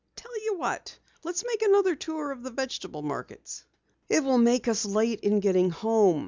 [0.15, 0.97] "Tell you what!
[1.23, 3.65] Let's make another tour of the vegetable markets."
[4.09, 6.19] "It will make us late in getting home.